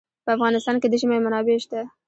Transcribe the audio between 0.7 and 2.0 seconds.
کې د ژمی منابع شته.